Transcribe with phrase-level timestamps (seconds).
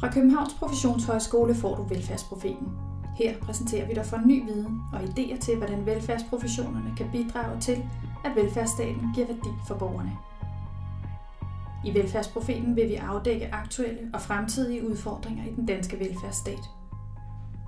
[0.00, 2.68] Fra Københavns Professionshøjskole får du Velfærdsprofeten.
[3.16, 7.84] Her præsenterer vi dig for ny viden og idéer til, hvordan velfærdsprofessionerne kan bidrage til,
[8.24, 10.12] at velfærdsstaten giver værdi for borgerne.
[11.84, 16.60] I Velfærdsprofeten vil vi afdække aktuelle og fremtidige udfordringer i den danske velfærdsstat.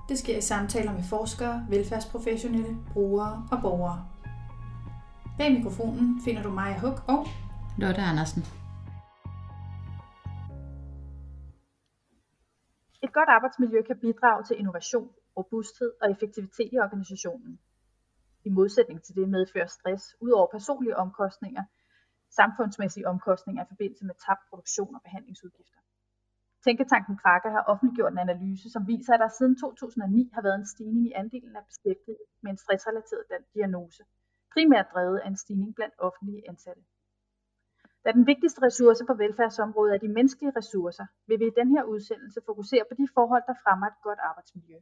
[0.09, 4.03] Det sker i samtaler med forskere, velfærdsprofessionelle, brugere og borgere.
[5.37, 7.27] Bag mikrofonen finder du Maja Huk og
[7.77, 8.45] Lotte Andersen.
[13.17, 17.59] Godt arbejdsmiljø kan bidrage til innovation, robusthed og effektivitet i organisationen.
[18.47, 21.63] I modsætning til det medfører stress, ud over personlige omkostninger,
[22.39, 25.79] samfundsmæssige omkostninger i forbindelse med tabt produktion og behandlingsudgifter.
[26.65, 30.71] Tænketanken Kraka har offentliggjort en analyse, som viser, at der siden 2009 har været en
[30.73, 33.23] stigning i andelen af beskæftigede med en stressrelateret
[33.53, 34.03] diagnose,
[34.53, 36.81] primært drevet af en stigning blandt offentlige ansatte.
[38.07, 41.83] Da den vigtigste ressource på velfærdsområdet er de menneskelige ressourcer, vil vi i den her
[41.93, 44.79] udsendelse fokusere på de forhold, der fremmer et godt arbejdsmiljø.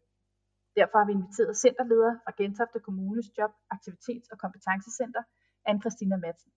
[0.80, 5.24] Derfor har vi inviteret centerleder fra Gentofte Kommunes Job, Aktivitets- og Kompetencecenter,
[5.70, 6.52] anne Christina Madsen.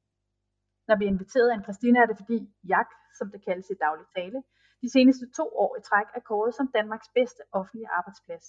[0.89, 2.39] Når vi er inviteret anne Christina, er det fordi
[2.71, 4.39] JAK, som det kaldes i daglig tale,
[4.83, 8.47] de seneste to år i træk er kåret som Danmarks bedste offentlige arbejdsplads,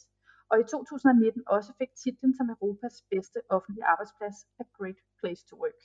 [0.50, 5.56] og i 2019 også fik titlen som Europas bedste offentlige arbejdsplads af Great Place to
[5.64, 5.82] Work.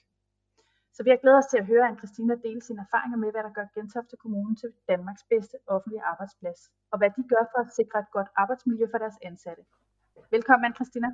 [0.97, 3.43] Så vi har glædet os til at høre anne Christina dele sine erfaringer med, hvad
[3.47, 7.71] der gør Gentofte Kommune til Danmarks bedste offentlige arbejdsplads, og hvad de gør for at
[7.79, 9.63] sikre et godt arbejdsmiljø for deres ansatte.
[10.31, 11.09] Velkommen, anne Christina.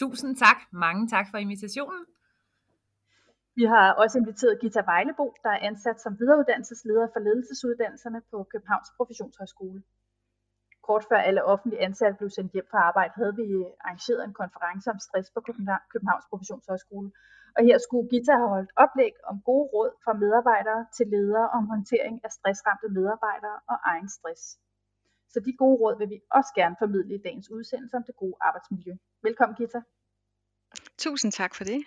[0.00, 0.58] Tusind tak.
[0.84, 2.04] Mange tak for invitationen.
[3.58, 8.90] Vi har også inviteret Gita Vejlebo, der er ansat som videreuddannelsesleder for ledelsesudannelserne på Københavns
[8.96, 9.82] Professionshøjskole.
[10.86, 13.46] Kort før alle offentlige ansatte blev sendt hjem fra arbejde, havde vi
[13.84, 15.40] arrangeret en konference om stress på
[15.92, 17.10] Københavns Professionshøjskole,
[17.56, 21.62] og her skulle Gita have holdt oplæg om gode råd fra medarbejdere til ledere om
[21.72, 24.42] håndtering af stressramte medarbejdere og egen stress.
[25.32, 28.36] Så de gode råd vil vi også gerne formidle i dagens udsendelse om det gode
[28.40, 28.92] arbejdsmiljø.
[29.22, 29.80] Velkommen Gita.
[30.98, 31.80] Tusind tak for det.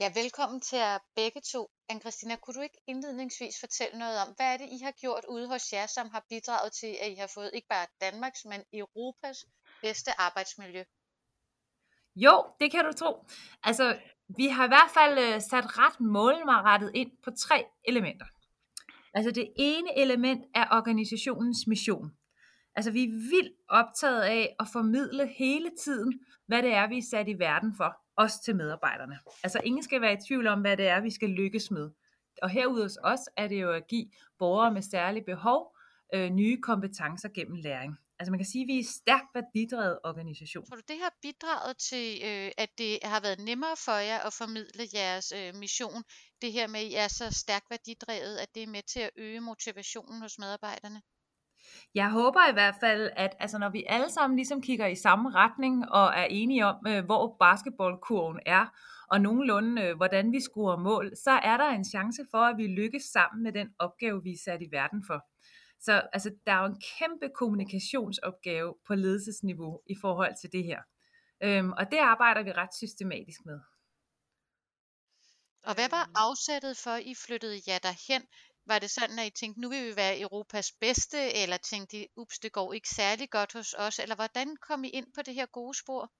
[0.00, 4.28] Ja, velkommen til jer begge to anne Christina, kunne du ikke indledningsvis fortælle noget om,
[4.36, 7.14] hvad er det, I har gjort ude hos jer, som har bidraget til, at I
[7.14, 9.38] har fået ikke bare Danmarks, men Europas
[9.82, 10.84] bedste arbejdsmiljø?
[12.16, 13.24] Jo, det kan du tro.
[13.62, 13.98] Altså,
[14.28, 18.26] vi har i hvert fald øh, sat ret målrettet ind på tre elementer.
[19.14, 22.10] Altså det ene element er organisationens mission.
[22.76, 27.08] Altså vi er vildt optaget af at formidle hele tiden, hvad det er, vi er
[27.10, 29.18] sat i verden for, også til medarbejderne.
[29.42, 31.90] Altså ingen skal være i tvivl om, hvad det er, vi skal lykkes med.
[32.42, 34.06] Og herude hos os er det jo at give
[34.38, 35.76] borgere med særlige behov
[36.14, 37.96] øh, nye kompetencer gennem læring.
[38.18, 40.66] Altså man kan sige, at vi er en stærkt værdidrevet organisation.
[40.66, 44.32] Tror du, det har bidraget til, øh, at det har været nemmere for jer at
[44.32, 46.02] formidle jeres øh, mission?
[46.42, 49.10] Det her med, at I er så stærkt værdidrevet, at det er med til at
[49.16, 51.02] øge motivationen hos medarbejderne?
[51.94, 55.30] Jeg håber i hvert fald, at altså, når vi alle sammen ligesom kigger i samme
[55.30, 58.66] retning og er enige om, øh, hvor basketballkurven er,
[59.10, 62.66] og nogenlunde, øh, hvordan vi scorer mål, så er der en chance for, at vi
[62.66, 65.26] lykkes sammen med den opgave, vi er sat i verden for.
[65.80, 70.80] Så altså, der er jo en kæmpe kommunikationsopgave på ledelsesniveau i forhold til det her.
[71.42, 73.60] Øhm, og det arbejder vi ret systematisk med.
[75.68, 78.22] Og hvad var afsættet for, at I flyttede jer derhen?
[78.66, 82.06] Var det sådan, at I tænkte, nu vil vi være Europas bedste, eller tænkte I,
[82.16, 85.34] ups, det går ikke særlig godt hos os, eller hvordan kom I ind på det
[85.34, 86.12] her gode spor?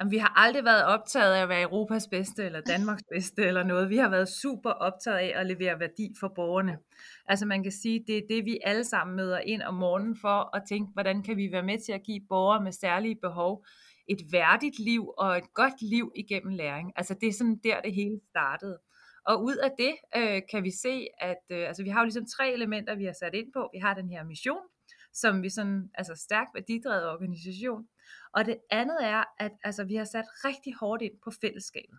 [0.00, 3.62] Jamen, vi har aldrig været optaget af at være Europas bedste eller Danmarks bedste eller
[3.62, 3.90] noget.
[3.90, 6.78] Vi har været super optaget af at levere værdi for borgerne.
[7.26, 10.56] Altså man kan sige, det er det, vi alle sammen møder ind om morgenen for
[10.56, 13.64] at tænke, hvordan kan vi være med til at give borgere med særlige behov
[14.08, 16.92] et værdigt liv og et godt liv igennem læring.
[16.96, 18.78] Altså det er sådan der, det hele startede.
[19.26, 22.26] Og ud af det øh, kan vi se, at øh, altså, vi har jo ligesom
[22.26, 23.70] tre elementer, vi har sat ind på.
[23.72, 24.66] Vi har den her mission,
[25.12, 27.88] som vi sådan, altså stærk værdidrevet organisation.
[28.34, 31.98] Og det andet er, at altså, vi har sat rigtig hårdt ind på fællesskabet.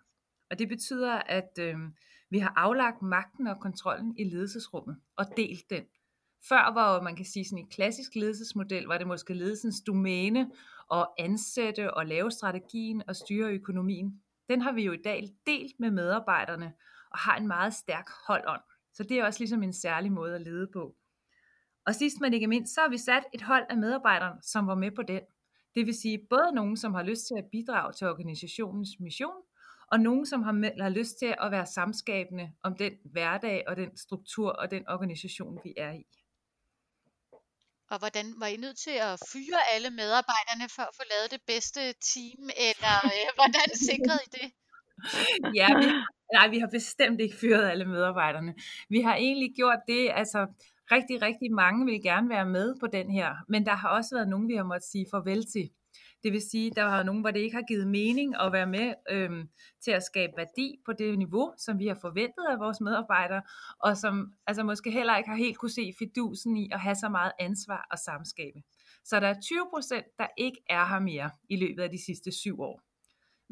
[0.50, 1.76] Og det betyder, at øh,
[2.30, 5.84] vi har aflagt magten og kontrollen i ledelsesrummet og delt den.
[6.48, 10.50] Før var man kan sige sådan en klassisk ledelsesmodel, var det måske ledelsens domæne
[10.92, 14.22] at ansætte og lave strategien og styre økonomien.
[14.48, 16.72] Den har vi jo i dag delt med medarbejderne
[17.14, 18.62] og har en meget stærk holdånd.
[18.94, 20.94] Så det er også ligesom en særlig måde at lede på.
[21.86, 24.74] Og sidst men ikke mindst, så har vi sat et hold af medarbejdere, som var
[24.74, 25.20] med på den.
[25.74, 29.40] Det vil sige både nogen, som har lyst til at bidrage til organisationens mission,
[29.92, 33.96] og nogen, som har, har lyst til at være samskabende om den hverdag og den
[33.96, 36.04] struktur og den organisation, vi er i.
[37.90, 41.42] Og hvordan var I nødt til at fyre alle medarbejderne for at få lavet det
[41.46, 41.80] bedste
[42.12, 44.52] team, eller øh, hvordan sikrede I det?
[45.54, 45.86] Ja, vi,
[46.32, 48.54] nej, vi har bestemt ikke fyret alle medarbejderne.
[48.88, 50.46] Vi har egentlig gjort det, altså
[50.92, 54.28] rigtig, rigtig mange vil gerne være med på den her, men der har også været
[54.28, 55.70] nogen, vi har måttet sige farvel til.
[56.22, 58.94] Det vil sige, der har nogen, hvor det ikke har givet mening at være med
[59.10, 59.48] øhm,
[59.84, 63.42] til at skabe værdi på det niveau, som vi har forventet af vores medarbejdere,
[63.78, 67.08] og som altså måske heller ikke har helt kunne se fidusen i at have så
[67.08, 68.62] meget ansvar og samskabe.
[69.04, 72.32] Så der er 20 procent, der ikke er her mere i løbet af de sidste
[72.32, 72.80] syv år.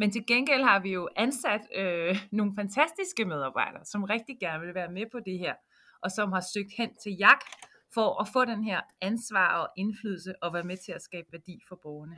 [0.02, 4.74] Men til gengæld har vi jo ansat øh, nogle fantastiske medarbejdere, som rigtig gerne vil
[4.74, 5.54] være med på det her,
[6.04, 7.42] og som har søgt hen til JAK
[7.94, 11.54] for at få den her ansvar og indflydelse og være med til at skabe værdi
[11.68, 12.16] for borgerne.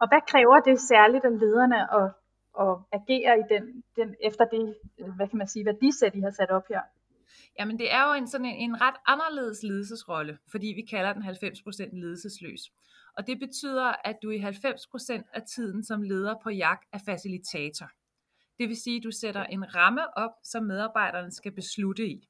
[0.00, 2.08] Og hvad kræver det særligt af lederne at,
[2.64, 3.64] at agere i den,
[3.96, 4.76] den, efter det,
[5.16, 6.80] hvad kan man sige, værdisæt, I har sat op her?
[7.58, 11.22] Jamen det er jo en, sådan en, en ret anderledes ledelsesrolle, fordi vi kalder den
[11.22, 12.60] 90% ledelsesløs.
[13.16, 17.90] Og det betyder, at du i 90% af tiden som leder på jagt er facilitator.
[18.58, 22.28] Det vil sige, at du sætter en ramme op, som medarbejderne skal beslutte i.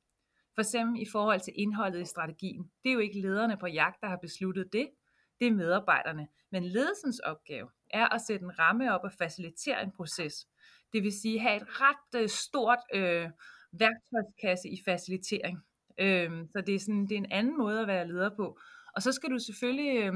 [0.55, 2.71] For eksempel i forhold til indholdet i strategien.
[2.83, 4.91] Det er jo ikke lederne på jagt, der har besluttet det.
[5.41, 6.29] Det er medarbejderne.
[6.53, 10.49] Men ledelsens opgave er at sætte en ramme op og facilitere en proces.
[10.93, 13.31] Det vil sige have et ret øh, stort øh,
[13.73, 15.59] værktøjskasse i facilitering.
[15.99, 18.59] Øh, så det er, sådan, det er en anden måde at være leder på.
[18.95, 20.15] Og så skal du selvfølgelig øh,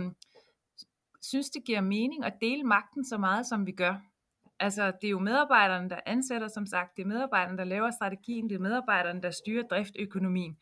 [1.23, 3.95] synes, det giver mening at dele magten så meget, som vi gør.
[4.59, 6.97] Altså, det er jo medarbejderne, der ansætter, som sagt.
[6.97, 8.49] Det er medarbejderne, der laver strategien.
[8.49, 10.57] Det er medarbejderne, der styrer driftøkonomien.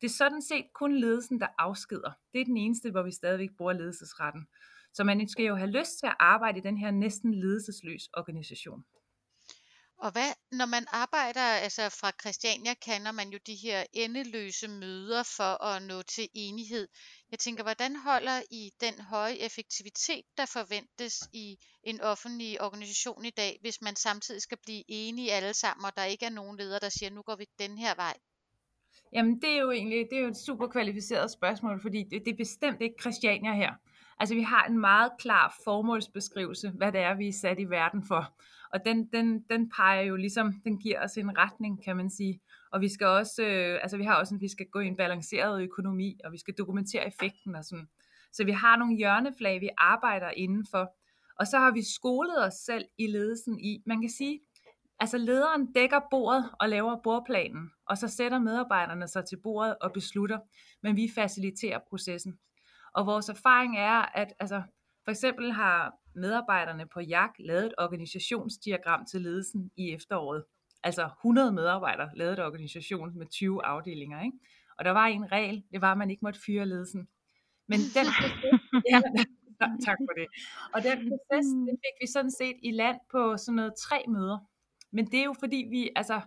[0.00, 2.12] Det er sådan set kun ledelsen, der afskeder.
[2.32, 4.46] Det er den eneste, hvor vi stadigvæk bruger ledelsesretten.
[4.92, 8.84] Så man skal jo have lyst til at arbejde i den her næsten ledelsesløs organisation.
[9.98, 15.22] Og hvad, når man arbejder, altså fra Christiania kender man jo de her endeløse møder
[15.22, 16.88] for at nå til enighed.
[17.30, 23.30] Jeg tænker, hvordan holder I den høje effektivitet, der forventes i en offentlig organisation i
[23.30, 26.78] dag, hvis man samtidig skal blive enige alle sammen, og der ikke er nogen leder,
[26.78, 28.16] der siger, nu går vi den her vej?
[29.12, 32.32] Jamen det er jo egentlig det er jo et super kvalificeret spørgsmål, fordi det, det
[32.32, 33.72] er bestemt ikke Christiania her.
[34.20, 38.02] Altså vi har en meget klar formålsbeskrivelse, hvad det er, vi er sat i verden
[38.08, 38.34] for.
[38.74, 42.40] Og den, den, den peger jo ligesom, den giver os en retning, kan man sige.
[42.72, 45.62] Og vi skal også, øh, altså vi har også, vi skal gå i en balanceret
[45.62, 47.88] økonomi, og vi skal dokumentere effekten og sådan.
[48.32, 50.94] Så vi har nogle hjørneflag, vi arbejder indenfor.
[51.40, 54.40] Og så har vi skolet os selv i ledelsen i, man kan sige,
[55.00, 59.92] altså lederen dækker bordet og laver bordplanen, og så sætter medarbejderne sig til bordet og
[59.92, 60.38] beslutter,
[60.82, 62.38] men vi faciliterer processen.
[62.94, 64.62] Og vores erfaring er, at altså,
[65.04, 70.44] for eksempel har medarbejderne på JAK lavet et organisationsdiagram til ledelsen i efteråret.
[70.82, 74.22] Altså 100 medarbejdere lavede et organisation med 20 afdelinger.
[74.22, 74.38] Ikke?
[74.78, 77.08] Og der var en regel, det var, at man ikke måtte fyre ledelsen.
[77.68, 78.06] Men den
[78.90, 79.00] ja,
[79.86, 80.26] tak for det.
[80.74, 84.38] Og den proces, den fik vi sådan set i land på sådan noget tre møder.
[84.92, 86.20] Men det er jo fordi vi, altså,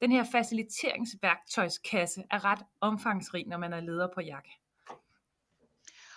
[0.00, 4.48] den her faciliteringsværktøjskasse er ret omfangsrig, når man er leder på JAK.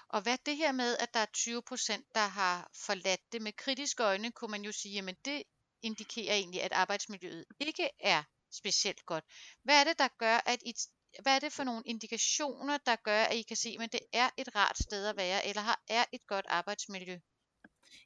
[0.09, 3.51] Og hvad det her med, at der er 20 procent, der har forladt det med
[3.51, 5.43] kritiske øjne, kunne man jo sige, jamen det
[5.81, 9.23] indikerer egentlig, at arbejdsmiljøet ikke er specielt godt.
[9.63, 10.73] Hvad er det, der gør, at I,
[11.21, 14.29] hvad er det for nogle indikationer, der gør, at I kan se, at det er
[14.37, 17.17] et rart sted at være, eller har, er et godt arbejdsmiljø?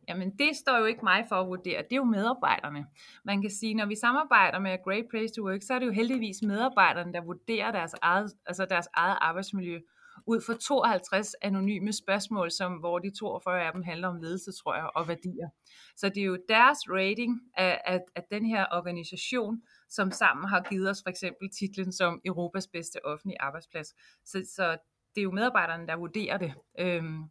[0.07, 2.85] Jamen det står jo ikke mig for at vurdere, det er jo medarbejderne.
[3.25, 5.91] Man kan sige, når vi samarbejder med Great Place to Work, så er det jo
[5.91, 9.79] heldigvis medarbejderne, der vurderer deres eget, altså deres eget arbejdsmiljø
[10.27, 14.75] ud fra 52 anonyme spørgsmål, som, hvor de 42 af dem handler om ledelse, tror
[14.75, 15.49] jeg, og værdier.
[15.95, 20.61] Så det er jo deres rating af, af, af den her organisation, som sammen har
[20.69, 23.87] givet os for eksempel titlen som Europas bedste offentlige arbejdsplads.
[24.25, 24.77] Så, så
[25.15, 26.53] det er jo medarbejderne, der vurderer det.
[26.79, 27.23] Øhm,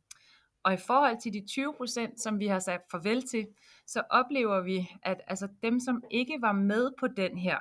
[0.65, 3.47] og i forhold til de 20 procent, som vi har sagt farvel til,
[3.87, 7.59] så oplever vi, at altså dem, som ikke var med på den her,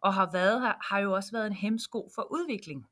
[0.00, 2.86] og har været her, har jo også været en hemsko for udvikling.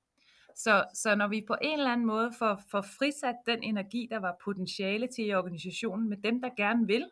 [0.57, 4.19] Så, så når vi på en eller anden måde får, får frisat den energi, der
[4.19, 7.11] var potentiale til i organisationen med dem, der gerne vil,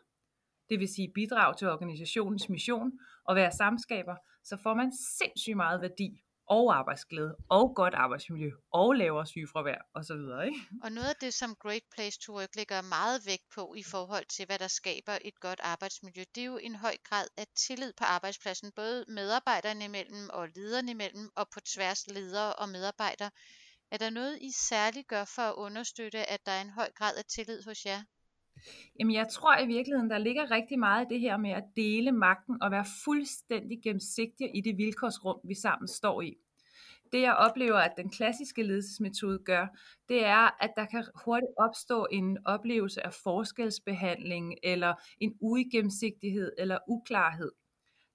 [0.69, 2.91] det vil sige bidrage til organisationens mission
[3.25, 8.93] og være samskaber, så får man sindssygt meget værdi og arbejdsglæde, og godt arbejdsmiljø, og
[8.93, 10.45] lavere sygefravær osv.
[10.47, 10.59] Ikke?
[10.83, 14.25] Og noget af det, som Great Place to Work lægger meget vægt på i forhold
[14.25, 17.93] til, hvad der skaber et godt arbejdsmiljø, det er jo en høj grad af tillid
[17.97, 23.31] på arbejdspladsen, både medarbejderne imellem og lederne imellem, og på tværs ledere og medarbejdere.
[23.91, 27.15] Er der noget, I særligt gør for at understøtte, at der er en høj grad
[27.17, 28.03] af tillid hos jer?
[28.99, 32.11] Jamen jeg tror i virkeligheden, der ligger rigtig meget i det her med at dele
[32.11, 36.35] magten og være fuldstændig gennemsigtig i det vilkårsrum, vi sammen står i.
[37.11, 39.67] Det jeg oplever, at den klassiske ledelsesmetode gør,
[40.09, 46.77] det er, at der kan hurtigt opstå en oplevelse af forskelsbehandling, eller en uigennemsigtighed eller
[46.87, 47.51] uklarhed.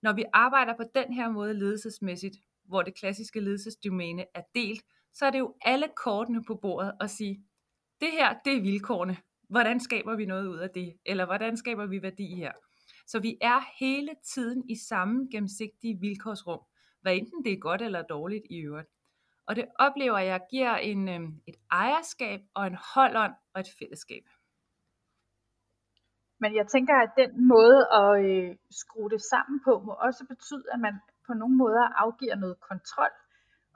[0.02, 4.84] Når vi arbejder på den her måde ledelsesmæssigt, hvor det klassiske ledelsesdomæne er delt,
[5.14, 7.44] så er det jo alle kortene på bordet at sige,
[8.00, 9.16] det her, det er vilkårene.
[9.48, 10.98] Hvordan skaber vi noget ud af det?
[11.06, 12.52] Eller hvordan skaber vi værdi her?
[13.06, 16.60] Så vi er hele tiden i samme gennemsigtige vilkårsrum,
[17.02, 18.88] hvad enten det er godt eller dårligt i øvrigt.
[19.46, 24.24] Og det oplever jeg giver en, øhm, et ejerskab og en holdånd og et fællesskab.
[26.40, 30.64] Men jeg tænker, at den måde at øh, skrue det sammen på, må også betyde,
[30.72, 30.94] at man
[31.26, 33.10] på nogle måder afgiver noget kontrol.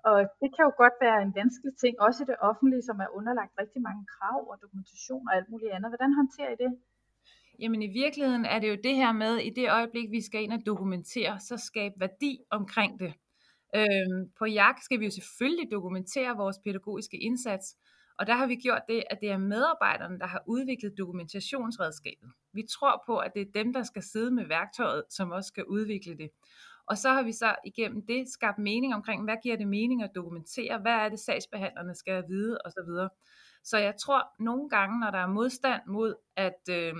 [0.08, 3.08] Og det kan jo godt være en vanskelig ting, også i det offentlige, som er
[3.18, 5.90] underlagt rigtig mange krav og dokumentation og alt muligt andet.
[5.90, 6.70] Hvordan håndterer I det?
[7.62, 10.52] Jamen i virkeligheden er det jo det her med, i det øjeblik, vi skal ind
[10.52, 13.12] og dokumentere, så skabe værdi omkring det.
[13.76, 17.76] Øhm, på jagt skal vi jo selvfølgelig dokumentere vores pædagogiske indsats,
[18.18, 22.30] og der har vi gjort det, at det er medarbejderne, der har udviklet dokumentationsredskabet.
[22.52, 25.64] Vi tror på, at det er dem, der skal sidde med værktøjet, som også skal
[25.64, 26.30] udvikle det.
[26.90, 30.10] Og så har vi så igennem det skabt mening omkring, hvad giver det mening at
[30.14, 33.08] dokumentere, hvad er det sagsbehandlerne skal vide osv.
[33.64, 36.94] Så jeg tror nogle gange, når der er modstand mod, at, øh,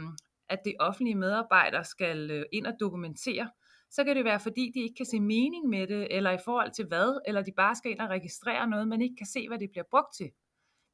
[0.49, 3.51] at det offentlige medarbejdere skal øh, ind og dokumentere,
[3.91, 6.71] så kan det være, fordi de ikke kan se mening med det, eller i forhold
[6.73, 9.59] til hvad, eller de bare skal ind og registrere noget, men ikke kan se, hvad
[9.59, 10.31] det bliver brugt til.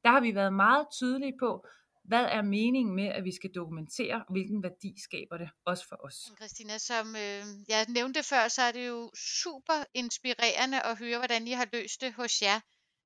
[0.03, 1.65] Der har vi været meget tydelige på,
[2.07, 6.15] hvad er meningen med, at vi skal dokumentere, hvilken værdi skaber det, også for os.
[6.39, 11.47] Christina, som øh, jeg nævnte før, så er det jo super inspirerende at høre, hvordan
[11.47, 12.59] I har løst det hos jer.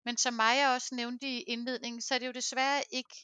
[0.05, 3.15] Men som mig også nævnte i indledningen, så er det jo desværre ikke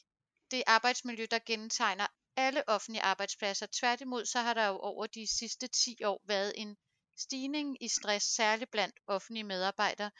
[0.50, 2.06] det arbejdsmiljø, der gentegner
[2.36, 3.66] alle offentlige arbejdspladser.
[3.80, 6.76] Tværtimod så har der jo over de sidste 10 år været en
[7.18, 10.10] stigning i stress, særligt blandt offentlige medarbejdere.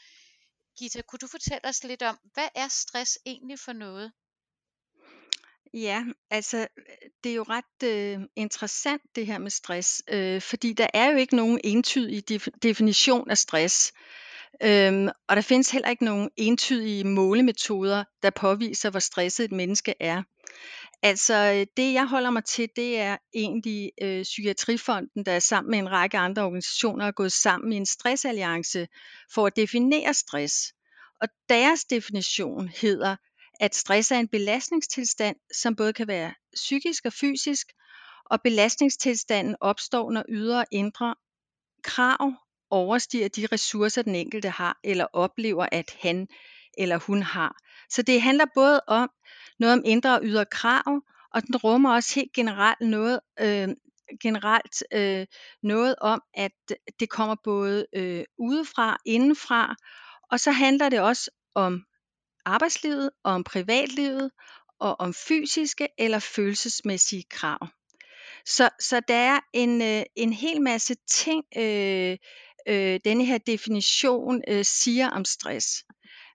[0.77, 4.11] Gita, kunne du fortælle os lidt om, hvad er stress egentlig for noget?
[5.81, 6.67] Ja, altså
[7.23, 11.17] det er jo ret øh, interessant det her med stress, øh, fordi der er jo
[11.17, 13.93] ikke nogen entydig def- definition af stress.
[14.63, 19.93] Øhm, og der findes heller ikke nogen entydige målemetoder, der påviser, hvor stresset et menneske
[19.99, 20.23] er.
[21.03, 25.79] Altså øh, det jeg holder mig til, det er egentlig øh, Psykiatrifonden, der sammen med
[25.79, 28.87] en række andre organisationer er gået sammen i en stressalliance
[29.33, 30.73] for at definere stress.
[31.21, 33.15] Og deres definition hedder,
[33.59, 37.67] at stress er en belastningstilstand, som både kan være psykisk og fysisk,
[38.25, 41.15] og belastningstilstanden opstår, når ydre og indre
[41.83, 42.33] krav
[42.69, 46.27] overstiger de ressourcer, den enkelte har, eller oplever, at han
[46.77, 47.55] eller hun har.
[47.89, 49.09] Så det handler både om
[49.59, 51.01] noget om indre og ydre krav,
[51.33, 53.69] og den rummer også helt generelt noget, øh,
[54.21, 55.25] generelt øh,
[55.63, 56.51] noget om, at
[56.99, 59.75] det kommer både øh, udefra, indenfra,
[60.31, 61.83] og så handler det også om
[62.47, 64.31] arbejdslivet, og om privatlivet,
[64.79, 67.67] og om fysiske eller følelsesmæssige krav.
[68.45, 72.17] Så, så der er en, øh, en hel masse ting, øh,
[72.67, 75.83] øh, denne her definition øh, siger om stress.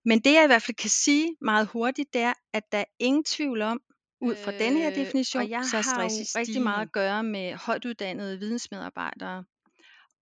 [0.04, 2.84] Men det jeg i hvert fald kan sige meget hurtigt, det er, at der er
[2.98, 3.80] ingen tvivl om,
[4.20, 7.22] ud fra øh, denne her definition, jeg så er stress har rigtig meget at gøre
[7.22, 9.44] med højt uddannede vidensmedarbejdere.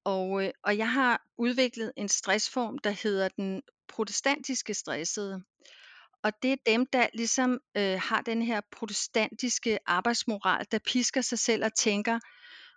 [0.05, 5.43] Og, øh, og jeg har udviklet en stressform, der hedder den protestantiske stressede.
[6.23, 11.39] Og det er dem, der ligesom øh, har den her protestantiske arbejdsmoral, der pisker sig
[11.39, 12.19] selv og tænker,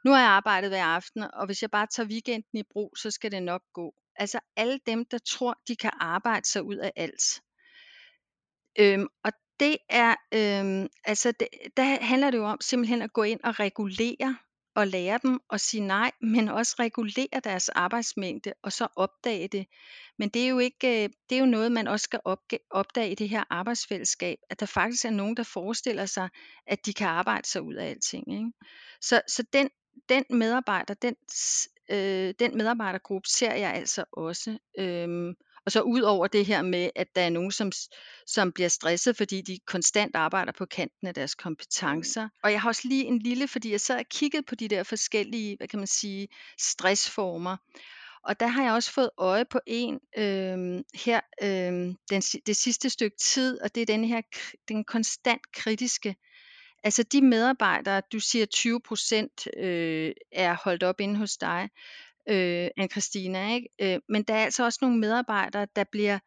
[0.05, 3.11] nu har jeg arbejdet hver aften, og hvis jeg bare tager weekenden i brug, så
[3.11, 3.93] skal det nok gå.
[4.15, 7.41] Altså alle dem, der tror, de kan arbejde sig ud af alt.
[8.79, 11.47] Øhm, og det er, øhm, altså det,
[11.77, 14.37] der handler det jo om simpelthen at gå ind og regulere
[14.75, 19.67] og lære dem at sige nej, men også regulere deres arbejdsmængde og så opdage det.
[20.17, 22.19] Men det er jo ikke, øh, det er jo noget, man også skal
[22.71, 26.29] opdage i det her arbejdsfællesskab, at der faktisk er nogen, der forestiller sig,
[26.67, 28.33] at de kan arbejde sig ud af alting.
[28.33, 28.51] Ikke?
[29.01, 29.69] Så, så den,
[30.09, 31.15] den medarbejder, den,
[31.89, 34.57] øh, den medarbejdergruppe ser jeg altså også.
[34.79, 35.33] Øhm,
[35.65, 37.71] og så ud over det her med, at der er nogen, som,
[38.27, 42.29] som bliver stresset, fordi de konstant arbejder på kanten af deres kompetencer.
[42.43, 44.83] Og jeg har også lige en lille, fordi jeg sad og kiggede på de der
[44.83, 46.27] forskellige, hvad kan man sige,
[46.59, 47.57] stressformer.
[48.23, 52.89] Og der har jeg også fået øje på en øh, her øh, den, det sidste
[52.89, 54.21] stykke tid, og det er den her
[54.67, 56.15] den konstant kritiske.
[56.83, 61.69] Altså de medarbejdere, du siger 20 procent øh, er holdt op inde hos dig,
[62.29, 63.55] øh, anne Christina.
[63.55, 63.67] Ikke?
[63.81, 66.19] Øh, men der er altså også nogle medarbejdere, der bliver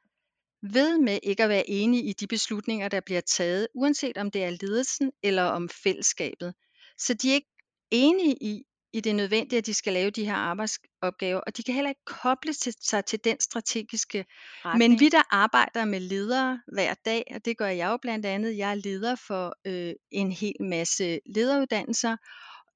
[0.62, 4.44] ved med ikke at være enige i de beslutninger, der bliver taget, uanset om det
[4.44, 6.54] er ledelsen eller om fællesskabet.
[6.98, 7.50] Så de er ikke
[7.90, 8.62] enige i,
[8.92, 12.04] i det nødvendige, at de skal lave de her arbejdsopgaver, og de kan heller ikke
[12.04, 14.24] koble sig til den strategiske
[14.64, 14.90] retning.
[14.90, 18.56] Men vi, der arbejder med ledere hver dag, og det gør jeg jo blandt andet,
[18.56, 22.16] jeg er leder for øh, en hel masse lederuddannelser,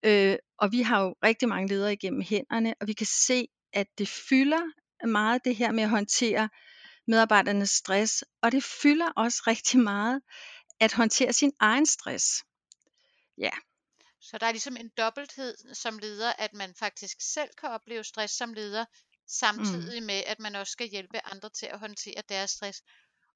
[0.02, 3.86] Øh, og vi har jo rigtig mange ledere igennem hænderne, og vi kan se, at
[3.98, 4.62] det fylder
[5.06, 6.48] meget det her med at håndtere
[7.06, 10.22] medarbejdernes stress, og det fylder også rigtig meget
[10.80, 12.44] at håndtere sin egen stress.
[13.38, 13.50] Ja.
[14.20, 18.34] Så der er ligesom en dobbelthed som leder, at man faktisk selv kan opleve stress
[18.34, 18.84] som leder,
[19.26, 20.06] samtidig mm.
[20.06, 22.82] med, at man også skal hjælpe andre til at håndtere deres stress.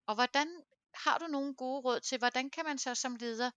[0.06, 0.49] Og hvordan
[0.94, 3.50] har du nogle gode råd til, hvordan kan man så som leder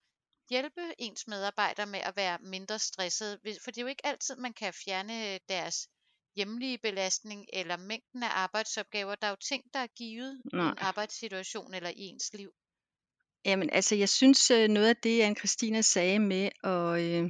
[0.49, 3.39] hjælpe ens medarbejdere med at være mindre stresset?
[3.63, 5.87] For det er jo ikke altid, man kan fjerne deres
[6.35, 9.15] hjemlige belastning eller mængden af arbejdsopgaver.
[9.15, 10.65] Der er jo ting, der er givet Nej.
[10.65, 12.51] i en arbejdssituation eller i ens liv.
[13.45, 17.29] Jamen altså, jeg synes øh, noget af det, Anne Christina sagde med at, øh,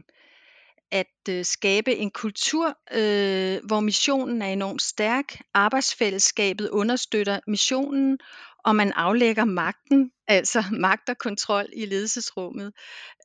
[0.91, 8.19] at øh, skabe en kultur, øh, hvor missionen er enormt stærk, arbejdsfællesskabet understøtter missionen,
[8.67, 12.74] og man aflægger magten, altså magt og kontrol i ledelsesrummet.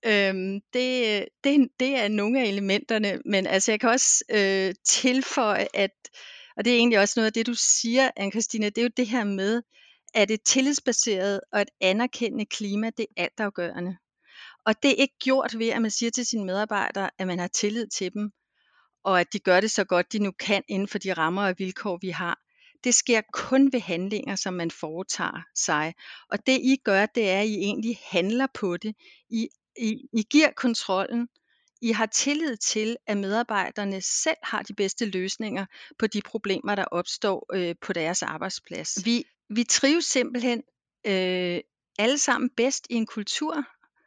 [0.07, 5.67] Øhm, det, det, det er nogle af elementerne, men altså jeg kan også øh, tilføje,
[5.75, 5.91] at,
[6.57, 9.07] og det er egentlig også noget af det, du siger, Anne-Christine, det er jo det
[9.07, 9.63] her med,
[10.15, 13.97] at et tillidsbaseret og et anerkendende klima, det er altafgørende.
[14.67, 17.49] Og det er ikke gjort ved, at man siger til sine medarbejdere, at man har
[17.49, 18.31] tillid til dem,
[19.05, 21.55] og at de gør det så godt, de nu kan inden for de rammer og
[21.59, 22.42] vilkår, vi har.
[22.85, 25.95] Det sker kun ved handlinger, som man foretager sig.
[26.31, 28.95] Og det I gør, det er, at I egentlig handler på det.
[29.31, 29.49] I,
[29.79, 31.29] I, I giver kontrollen.
[31.83, 35.67] I har tillid til, at medarbejderne selv har de bedste løsninger
[35.99, 39.05] på de problemer, der opstår øh, på deres arbejdsplads.
[39.05, 40.63] Vi, vi trives simpelthen
[41.07, 41.61] øh,
[41.99, 43.65] alle sammen bedst i en kultur,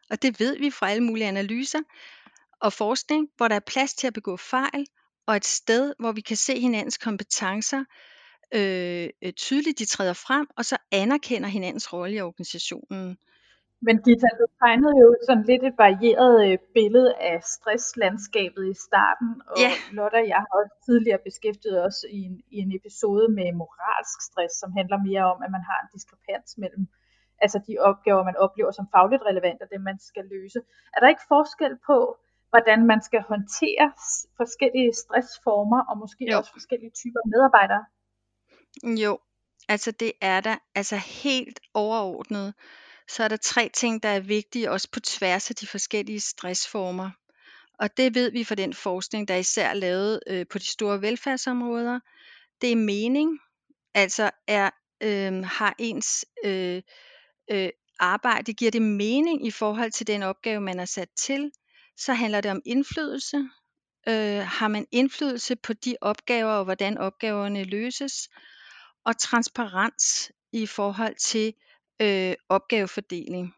[0.10, 1.80] og det ved vi fra alle mulige analyser
[2.60, 4.88] og forskning, hvor der er plads til at begå fejl,
[5.28, 7.84] og et sted, hvor vi kan se hinandens kompetencer
[8.58, 13.18] øh, øh, tydeligt, de træder frem, og så anerkender hinandens rolle i organisationen.
[13.88, 19.30] Men Gita, du tegnede jo sådan lidt et varieret øh, billede af stresslandskabet i starten,
[19.50, 19.72] og ja.
[19.98, 24.18] Lotte og jeg har også tidligere beskæftiget os i en, i en episode med moralsk
[24.30, 26.84] stress, som handler mere om, at man har en diskrepans mellem
[27.44, 30.60] altså de opgaver, man oplever som fagligt relevant, og det man skal løse.
[30.94, 31.98] Er der ikke forskel på,
[32.52, 33.88] hvordan man skal håndtere
[34.38, 36.38] forskellige stressformer, og måske jo.
[36.38, 37.84] også forskellige typer medarbejdere?
[38.84, 39.20] Jo,
[39.68, 40.58] altså det er der.
[40.76, 42.54] Altså helt overordnet,
[43.08, 47.12] så er der tre ting, der er vigtige, også på tværs af de forskellige stressformer.
[47.80, 51.02] Og det ved vi fra den forskning, der er især lavet øh, på de store
[51.02, 52.00] velfærdsområder.
[52.62, 53.40] Det er mening,
[53.94, 54.70] altså er
[55.04, 56.82] øh, har ens øh,
[57.52, 61.52] øh, arbejde, giver det mening i forhold til den opgave, man er sat til.
[61.98, 63.50] Så handler det om indflydelse.
[64.08, 68.30] Øh, har man indflydelse på de opgaver og hvordan opgaverne løses?
[69.06, 71.54] Og transparens i forhold til
[72.02, 73.54] øh, opgavefordeling.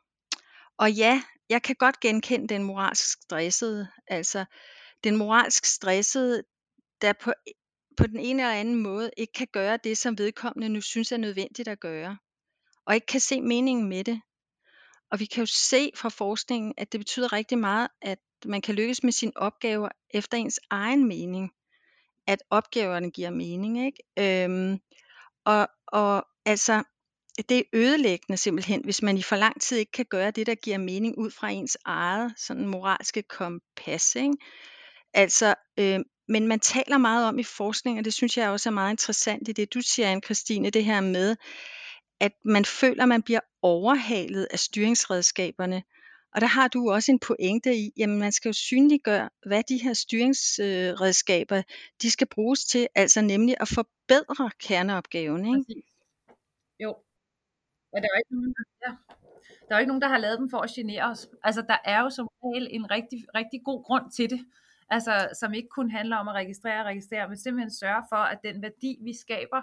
[0.77, 3.88] Og ja, jeg kan godt genkende den moralsk stressede.
[4.07, 4.45] Altså
[5.03, 6.43] den moralsk stressede,
[7.01, 7.33] der på,
[7.97, 11.17] på den ene eller anden måde ikke kan gøre det, som vedkommende nu synes er
[11.17, 12.17] nødvendigt at gøre.
[12.86, 14.21] Og ikke kan se meningen med det.
[15.12, 18.75] Og vi kan jo se fra forskningen, at det betyder rigtig meget, at man kan
[18.75, 21.51] lykkes med sine opgaver efter ens egen mening.
[22.27, 23.86] At opgaverne giver mening.
[23.86, 24.43] Ikke?
[24.45, 24.79] Øhm,
[25.47, 26.83] og, og altså,
[27.49, 30.55] det er ødelæggende simpelthen, hvis man i for lang tid ikke kan gøre det, der
[30.55, 34.15] giver mening ud fra ens eget sådan moralske kompas.
[34.15, 34.33] Ikke?
[35.13, 38.73] Altså, øh, men man taler meget om i forskning, og det synes jeg også er
[38.73, 41.36] meget interessant i det, du siger, anne Christine, det her med,
[42.19, 45.83] at man føler, man bliver overhalet af styringsredskaberne.
[46.35, 49.77] Og der har du også en pointe i, at man skal jo synliggøre, hvad de
[49.83, 51.61] her styringsredskaber,
[52.01, 55.45] de skal bruges til, altså nemlig at forbedre kerneopgaven.
[55.45, 55.83] Ikke?
[56.79, 56.95] Jo,
[57.93, 58.91] Ja, der er ikke nogen, ja.
[59.67, 61.29] Der er ikke nogen, der har lavet dem for at genere os.
[61.43, 64.45] Altså, der er jo som regel en rigtig, rigtig god grund til det.
[64.89, 68.39] Altså, som ikke kun handler om at registrere og registrere, men simpelthen sørge for, at
[68.43, 69.61] den værdi, vi skaber,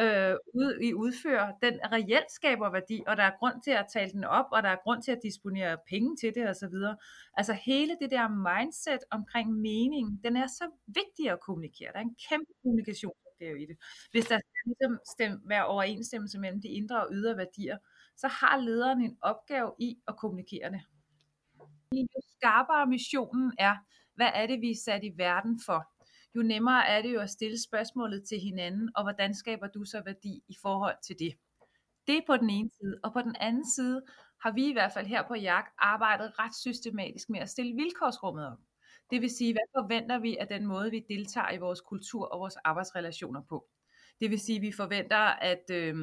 [0.00, 4.10] øh, ud, i udfører, den reelt skaber værdi, og der er grund til at tale
[4.12, 6.76] den op, og der er grund til at disponere penge til det osv.
[7.34, 11.92] Altså hele det der mindset omkring mening, den er så vigtig at kommunikere.
[11.92, 13.76] Der er en kæmpe kommunikation opgave i det.
[14.10, 17.78] Hvis der skal ligesom stemme, være overensstemmelse mellem de indre og ydre værdier,
[18.16, 20.80] så har lederen en opgave i at kommunikere det.
[21.92, 22.06] Jo
[22.36, 23.76] skarpere missionen er,
[24.14, 25.97] hvad er det, vi er sat i verden for?
[26.38, 30.02] Jo nemmere er det jo at stille spørgsmålet til hinanden, og hvordan skaber du så
[30.04, 31.32] værdi i forhold til det?
[32.06, 33.00] Det er på den ene side.
[33.04, 34.02] Og på den anden side
[34.42, 38.46] har vi i hvert fald her på JAG arbejdet ret systematisk med at stille vilkårsrummet
[38.46, 38.58] op.
[39.10, 42.40] Det vil sige, hvad forventer vi af den måde, vi deltager i vores kultur og
[42.40, 43.66] vores arbejdsrelationer på?
[44.20, 45.96] Det vil sige, at vi forventer, at, øh,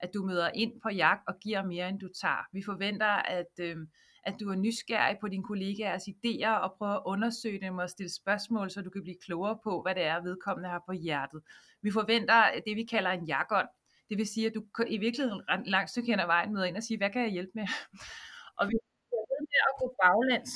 [0.00, 2.48] at du møder ind på jagt og giver mere, end du tager.
[2.52, 3.76] Vi forventer, at, øh,
[4.24, 8.14] at du er nysgerrig på dine kollegaers idéer og prøver at undersøge dem og stille
[8.14, 11.42] spørgsmål, så du kan blive klogere på, hvad det er, vedkommende har på hjertet.
[11.82, 13.68] Vi forventer det, vi kalder en jagånd.
[14.08, 16.82] Det vil sige, at du i virkeligheden langt stykke hen ad vejen møder ind og
[16.82, 17.66] siger, hvad kan jeg hjælpe med?
[18.58, 18.80] Og hvis
[19.10, 20.50] du er ved med at gå baglands,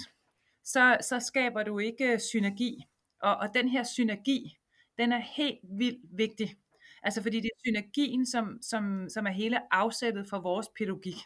[0.64, 2.84] så, så skaber du ikke øh, synergi.
[3.22, 4.58] Og, og den her synergi,
[4.98, 6.56] den er helt vildt vigtig.
[7.02, 11.20] Altså fordi det er synergien, som, som, som er hele afsættet for vores pædagogik.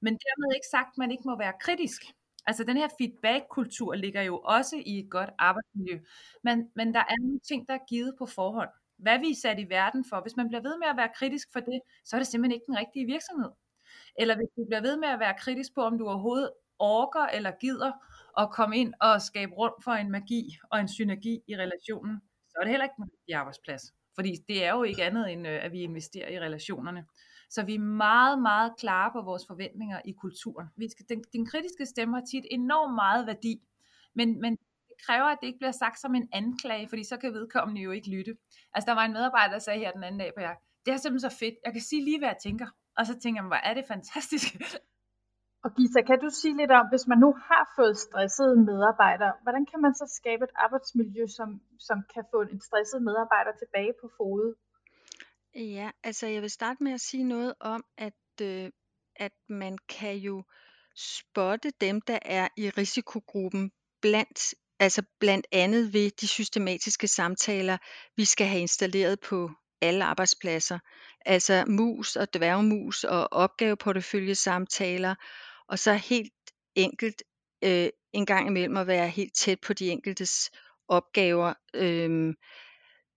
[0.00, 2.02] Men dermed ikke sagt, at man ikke må være kritisk.
[2.46, 6.00] Altså den her feedback-kultur ligger jo også i et godt arbejdsmiljø.
[6.44, 8.70] Men, men der er nogle ting, der er givet på forhånd.
[8.96, 10.20] Hvad vi er sat i verden for.
[10.20, 12.66] Hvis man bliver ved med at være kritisk for det, så er det simpelthen ikke
[12.66, 13.50] den rigtige virksomhed.
[14.18, 17.52] Eller hvis du bliver ved med at være kritisk på, om du overhovedet orker eller
[17.60, 17.92] gider
[18.38, 22.54] at komme ind og skabe rum for en magi og en synergi i relationen, så
[22.58, 23.82] er det heller ikke en rigtige arbejdsplads.
[24.14, 27.04] Fordi det er jo ikke andet end, øh, at vi investerer i relationerne.
[27.50, 30.68] Så vi er meget, meget klare på vores forventninger i kulturen.
[30.76, 33.62] Vi skal, den, den kritiske stemme har tit enormt meget værdi,
[34.14, 34.52] men, men
[34.88, 37.90] det kræver, at det ikke bliver sagt som en anklage, fordi så kan vedkommende jo
[37.90, 38.36] ikke lytte.
[38.74, 40.54] Altså der var en medarbejder, der sagde her den anden dag på jer,
[40.86, 42.66] det er simpelthen så fedt, jeg kan sige lige, hvad jeg tænker.
[42.96, 44.56] Og så tænker jeg, hvor er det fantastisk.
[45.64, 49.66] Og Gita, kan du sige lidt om, hvis man nu har fået stressede medarbejdere, hvordan
[49.70, 54.10] kan man så skabe et arbejdsmiljø, som, som kan få en stresset medarbejder tilbage på
[54.16, 54.54] fodet?
[55.54, 58.70] Ja, altså jeg vil starte med at sige noget om, at, øh,
[59.16, 60.44] at man kan jo
[60.96, 67.76] spotte dem, der er i risikogruppen blandt, altså blandt andet ved de systematiske samtaler,
[68.16, 69.50] vi skal have installeret på
[69.82, 70.78] alle arbejdspladser.
[71.26, 75.14] Altså mus og dværgmus og opgaveporteføljesamtaler,
[75.72, 76.32] og så helt
[76.74, 77.22] enkelt
[77.64, 80.50] øh, en gang imellem at være helt tæt på de enkeltes
[80.88, 82.34] opgaver, øh,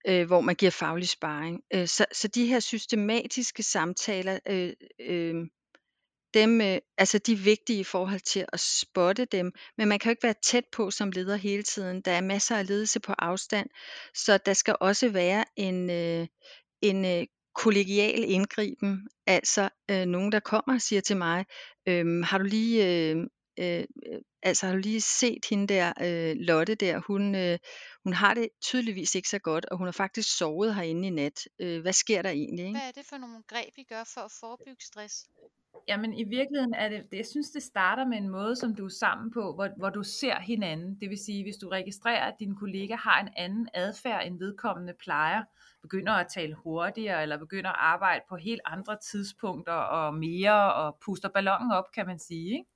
[0.07, 1.61] øh, hvor man giver faglig sparring.
[1.73, 5.35] Øh, så, så de her systematiske samtaler, øh, øh,
[6.33, 10.09] dem, øh, altså de er vigtige i forhold til at spotte dem, men man kan
[10.09, 12.01] jo ikke være tæt på som leder hele tiden.
[12.01, 13.69] Der er masser af ledelse på afstand,
[14.13, 16.27] så der skal også være en, øh,
[16.81, 21.45] en øh, kollegial indgriben, altså øh, nogen, der kommer og siger til mig,
[21.87, 23.27] øh, har du lige øh,
[23.59, 23.85] øh,
[24.43, 27.59] altså har du lige set hende der, øh, Lotte der, hun, øh,
[28.03, 31.47] hun har det tydeligvis ikke så godt, og hun har faktisk sovet herinde i nat.
[31.61, 32.65] Øh, hvad sker der egentlig?
[32.65, 32.79] Ikke?
[32.79, 35.25] Hvad er det for nogle greb, I gør for at forebygge stress?
[35.87, 38.85] Jamen i virkeligheden er det, det, jeg synes det starter med en måde, som du
[38.85, 40.97] er sammen på, hvor, hvor du ser hinanden.
[41.01, 44.93] Det vil sige, hvis du registrerer, at din kollega har en anden adfærd end vedkommende
[44.99, 45.43] plejer,
[45.81, 50.97] begynder at tale hurtigere, eller begynder at arbejde på helt andre tidspunkter og mere, og
[51.05, 52.51] puster ballonen op, kan man sige.
[52.53, 52.69] Ikke?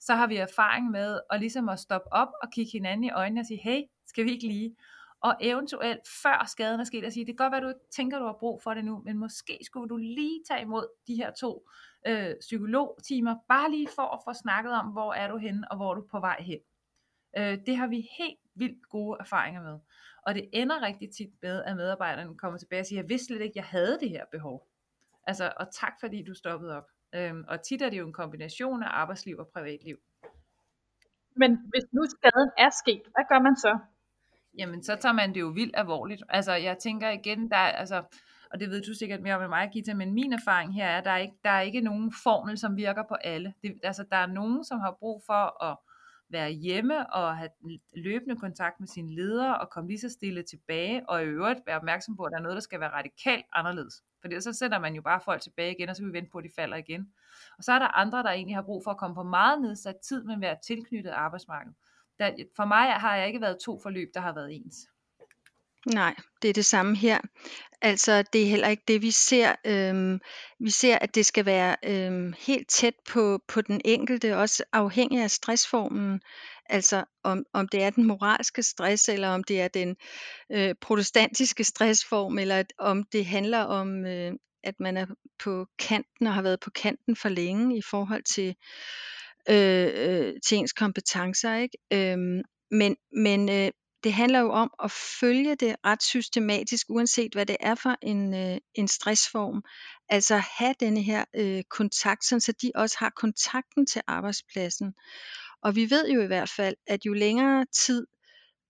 [0.00, 3.40] Så har vi erfaring med at ligesom at stoppe op og kigge hinanden i øjnene
[3.40, 4.76] og sige, hey, skal vi ikke lige?
[5.20, 8.18] Og eventuelt før skaden er sket, at sige, det kan godt være, du ikke tænker,
[8.18, 11.30] du har brug for det nu, men måske skulle du lige tage imod de her
[11.40, 11.68] to
[12.06, 15.90] øh, psykologtimer, bare lige for at få snakket om, hvor er du henne, og hvor
[15.90, 16.58] er du på vej hen.
[17.36, 19.78] Øh, det har vi helt vildt gode erfaringer med.
[20.22, 23.40] Og det ender rigtig tit med, at medarbejderne kommer tilbage og siger, jeg vidste slet
[23.40, 24.68] ikke, jeg havde det her behov.
[25.26, 26.86] Altså, og tak fordi du stoppede op.
[27.14, 29.96] Øhm, og tit er det jo en kombination af arbejdsliv og privatliv.
[31.36, 33.78] Men hvis nu skaden er sket, hvad gør man så?
[34.58, 36.22] Jamen, så tager man det jo vildt alvorligt.
[36.28, 38.02] Altså, jeg tænker igen, der er, altså,
[38.56, 40.98] og det ved du sikkert mere om end mig, Gita, men min erfaring her er,
[40.98, 43.54] at der er ikke, der er ikke nogen formel, som virker på alle.
[43.62, 45.76] Det, altså, der er nogen, som har brug for at
[46.28, 47.50] være hjemme og have
[47.96, 51.76] løbende kontakt med sine ledere og komme lige så stille tilbage, og i øvrigt være
[51.76, 54.02] opmærksom på, at der er noget, der skal være radikalt anderledes.
[54.20, 56.38] For så sender man jo bare folk tilbage igen, og så vil vi vente på,
[56.38, 57.12] at de falder igen.
[57.58, 59.96] Og så er der andre, der egentlig har brug for at komme på meget nedsat
[60.08, 61.76] tid, men være tilknyttet arbejdsmarkedet.
[62.18, 64.76] Der, for mig har jeg ikke været to forløb, der har været ens.
[65.86, 67.18] Nej, det er det samme her.
[67.82, 69.54] Altså, det er heller ikke det, vi ser.
[69.66, 70.20] Øhm,
[70.60, 75.22] vi ser, at det skal være øhm, helt tæt på, på den enkelte, også afhængig
[75.22, 76.20] af stressformen.
[76.68, 79.96] Altså, om, om det er den moralske stress, eller om det er den
[80.52, 84.32] øh, protestantiske stressform, eller om det handler om, øh,
[84.64, 85.06] at man er
[85.44, 88.56] på kanten og har været på kanten for længe i forhold til,
[89.50, 91.56] øh, øh, til ens kompetencer.
[91.56, 91.78] Ikke?
[91.92, 93.70] Øhm, men men øh,
[94.04, 98.34] det handler jo om at følge det ret systematisk, uanset hvad det er for en,
[98.34, 99.62] øh, en stressform.
[100.08, 104.94] Altså have denne her øh, kontakt, så de også har kontakten til arbejdspladsen.
[105.62, 108.06] Og vi ved jo i hvert fald, at jo længere tid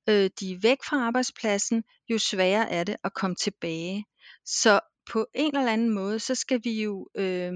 [0.08, 4.04] øh, de er væk fra arbejdspladsen, jo sværere er det at komme tilbage.
[4.44, 4.80] Så
[5.12, 7.52] på en eller anden måde, så skal vi jo øh,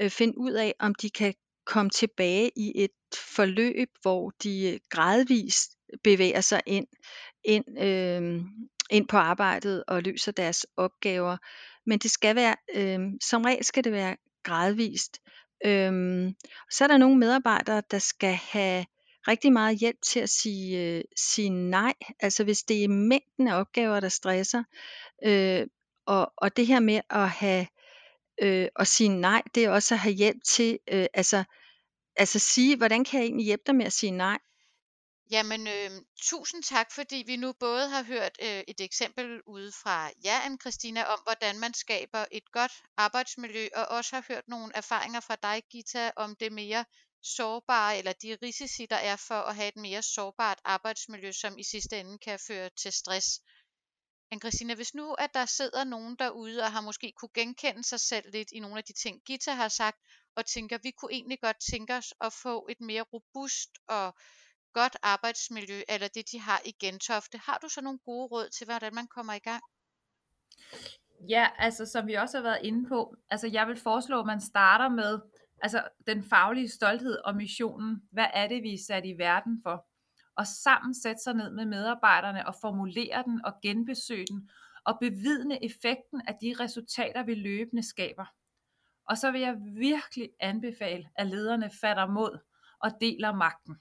[0.00, 1.34] øh, finde ud af, om de kan
[1.66, 2.90] komme tilbage i et
[3.34, 5.70] forløb, hvor de øh, gradvist
[6.04, 6.86] bevæger sig ind,
[7.44, 8.40] ind, øh,
[8.90, 11.36] ind på arbejdet og løser deres opgaver.
[11.86, 15.18] Men det skal være, øh, som regel skal det være gradvist.
[15.64, 15.92] Øh,
[16.70, 18.86] så er der nogle medarbejdere, der skal have
[19.28, 21.94] rigtig meget hjælp til at sige, øh, sige nej.
[22.20, 24.62] Altså hvis det er mængden af opgaver, der stresser,
[25.24, 25.66] øh,
[26.06, 27.66] og, og det her med at have
[28.42, 31.44] øh, at sige nej, det er også at have hjælp til, øh, altså,
[32.16, 34.38] altså sige, hvordan kan jeg egentlig hjælpe dig med at sige nej?
[35.30, 35.90] Jamen, øh,
[36.22, 40.58] tusind tak, fordi vi nu både har hørt øh, et eksempel ude fra jer, anne
[40.60, 45.36] Christina, om hvordan man skaber et godt arbejdsmiljø, og også har hørt nogle erfaringer fra
[45.42, 46.84] dig, Gita, om det mere
[47.22, 51.64] sårbare, eller de risici, der er for at have et mere sårbart arbejdsmiljø, som i
[51.64, 53.40] sidste ende kan føre til stress.
[54.30, 58.00] anne Christina, hvis nu, at der sidder nogen derude, og har måske kunne genkende sig
[58.00, 59.98] selv lidt i nogle af de ting, Gita har sagt,
[60.36, 64.14] og tænker, vi kunne egentlig godt tænke os at få et mere robust og
[64.72, 67.38] godt arbejdsmiljø, eller det de har i Gentofte.
[67.38, 69.62] Har du så nogle gode råd til, hvordan man kommer i gang?
[71.28, 74.40] Ja, altså som vi også har været inde på, altså jeg vil foreslå, at man
[74.40, 75.20] starter med
[75.62, 78.02] altså den faglige stolthed og missionen.
[78.10, 79.86] Hvad er det, vi er sat i verden for?
[80.36, 84.50] Og sammen sætte sig ned med medarbejderne og formulere den og genbesøge den
[84.84, 88.26] og bevidne effekten af de resultater, vi løbende skaber.
[89.04, 92.38] Og så vil jeg virkelig anbefale, at lederne fatter mod
[92.78, 93.76] og deler magten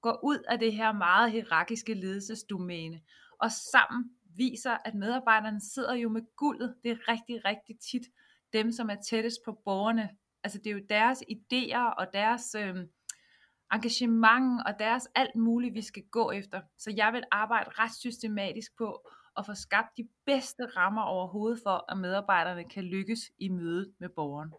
[0.00, 3.00] går ud af det her meget hierarkiske ledelsesdomæne,
[3.40, 6.74] og sammen viser, at medarbejderne sidder jo med guldet.
[6.82, 8.06] Det er rigtig, rigtig tit
[8.52, 10.10] dem, som er tættest på borgerne.
[10.44, 12.76] Altså det er jo deres idéer og deres øh,
[13.72, 16.60] engagement og deres alt muligt, vi skal gå efter.
[16.78, 18.88] Så jeg vil arbejde ret systematisk på
[19.36, 24.08] at få skabt de bedste rammer overhovedet for, at medarbejderne kan lykkes i mødet med
[24.08, 24.50] borgeren.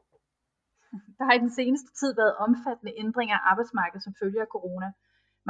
[1.17, 4.91] Der har i den seneste tid været omfattende ændringer af arbejdsmarkedet som følge af corona.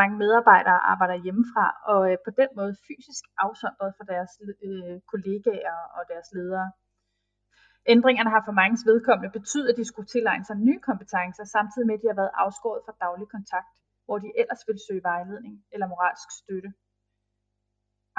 [0.02, 4.32] Mange medarbejdere arbejder hjemmefra og øh, på den måde fysisk afsondret fra deres
[4.68, 6.68] øh, kollegaer og deres ledere.
[7.94, 11.96] Ændringerne har for mange vedkommende betydet, at de skulle tilegne sig nye kompetencer, samtidig med
[11.98, 13.72] at de har været afskåret fra daglig kontakt,
[14.06, 16.70] hvor de ellers ville søge vejledning eller moralsk støtte.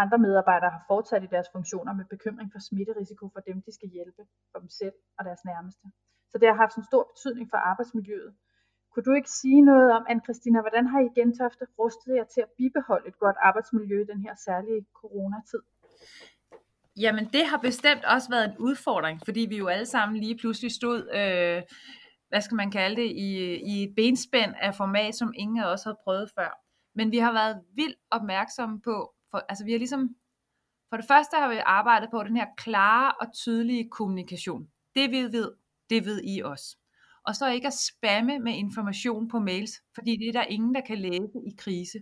[0.03, 3.89] Andre medarbejdere har fortsat i deres funktioner med bekymring for smitterisiko for dem, de skal
[3.97, 5.87] hjælpe, for dem selv og deres nærmeste.
[6.31, 8.33] Så det har haft en stor betydning for arbejdsmiljøet,
[8.93, 12.41] kunne du ikke sige noget om, anne Christina, hvordan har I Gentofte rustet jer til
[12.41, 15.63] at bibeholde et godt arbejdsmiljø i den her særlige coronatid?
[16.97, 20.73] Jamen det har bestemt også været en udfordring, fordi vi jo alle sammen lige pludselig
[20.73, 21.63] stod, øh,
[22.29, 23.31] hvad skal man kalde det, i,
[23.73, 26.61] i et benspænd af format, som ingen af os havde prøvet før.
[26.95, 30.17] Men vi har været vildt opmærksomme på, for, altså vi har ligesom,
[30.89, 34.69] for det første har vi arbejdet på den her klare og tydelige kommunikation.
[34.95, 35.53] Det vi ved,
[35.91, 36.77] det ved I også
[37.31, 40.81] og så ikke at spamme med information på mails, fordi det er der ingen, der
[40.81, 41.99] kan læse i krise.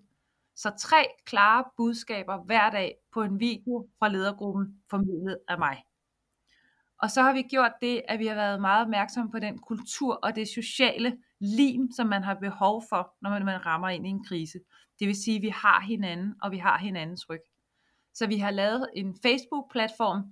[0.56, 5.82] Så tre klare budskaber hver dag på en video fra ledergruppen formidlet af mig.
[7.02, 10.14] Og så har vi gjort det, at vi har været meget opmærksomme på den kultur
[10.14, 14.10] og det sociale lim, som man har behov for, når man, man rammer ind i
[14.10, 14.58] en krise.
[14.98, 17.42] Det vil sige, at vi har hinanden, og vi har hinandens ryg.
[18.14, 20.22] Så vi har lavet en Facebook-platform,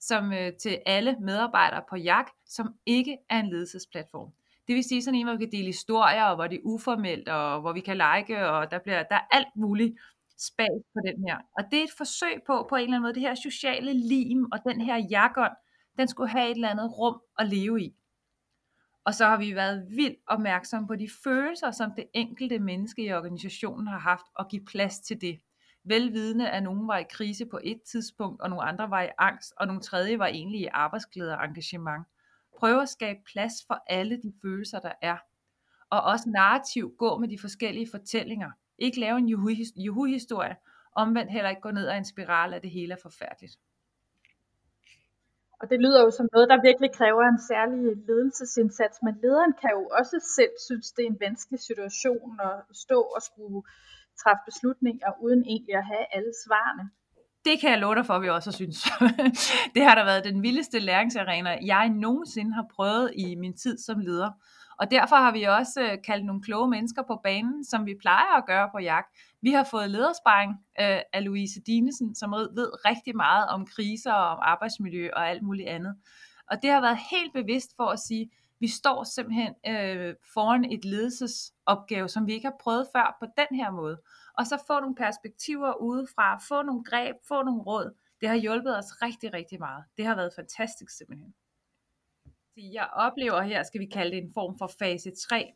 [0.00, 4.32] som øh, til alle medarbejdere på JAK, som ikke er en ledelsesplatform.
[4.68, 7.28] Det vil sige sådan en, hvor vi kan dele historier, og hvor det er uformelt,
[7.28, 9.94] og hvor vi kan like, og der, bliver, der er alt muligt
[10.38, 11.38] spag på den her.
[11.58, 14.44] Og det er et forsøg på, på en eller anden måde, det her sociale lim,
[14.52, 15.48] og den her jakon,
[15.98, 17.94] den skulle have et eller andet rum at leve i.
[19.04, 23.12] Og så har vi været vildt opmærksomme på de følelser, som det enkelte menneske i
[23.12, 25.40] organisationen har haft, og give plads til det.
[25.84, 29.52] Velvidende, at nogen var i krise på et tidspunkt, og nogle andre var i angst,
[29.56, 32.06] og nogle tredje var egentlig i arbejdsglæde og engagement.
[32.58, 35.16] Prøve at skabe plads for alle de følelser, der er.
[35.90, 38.50] Og også narrativ gå med de forskellige fortællinger.
[38.78, 39.28] Ikke lave en
[39.76, 40.56] juhu-historie,
[40.92, 43.58] omvendt heller ikke gå ned ad en spiral af det hele er forfærdeligt.
[45.60, 49.70] Og det lyder jo som noget, der virkelig kræver en særlig ledelsesindsats, men lederen kan
[49.70, 53.62] jo også selv synes, det er en vanskelig situation at stå og skulle
[54.22, 56.90] træffe beslutninger, uden egentlig at have alle svarene
[57.44, 58.82] det kan jeg love dig for, at vi også synes.
[59.74, 63.98] det har der været den vildeste læringsarena, jeg nogensinde har prøvet i min tid som
[63.98, 64.30] leder.
[64.78, 68.36] Og derfor har vi også øh, kaldt nogle kloge mennesker på banen, som vi plejer
[68.36, 69.08] at gøre på jagt.
[69.42, 74.28] Vi har fået ledersparing øh, af Louise Dinesen, som ved rigtig meget om kriser og
[74.28, 75.94] om arbejdsmiljø og alt muligt andet.
[76.50, 78.30] Og det har været helt bevidst for at sige,
[78.60, 83.56] vi står simpelthen øh, foran et ledelsesopgave, som vi ikke har prøvet før på den
[83.56, 83.98] her måde
[84.38, 87.94] og så få nogle perspektiver udefra, få nogle greb, få nogle råd.
[88.20, 89.84] Det har hjulpet os rigtig, rigtig meget.
[89.96, 91.34] Det har været fantastisk simpelthen.
[92.56, 95.52] Jeg oplever her, skal vi kalde det en form for fase 3,